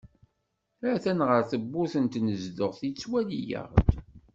[0.81, 3.89] Ha-t-an ɣer tewwurt n tnezduɣt, yettwali-aɣ-d.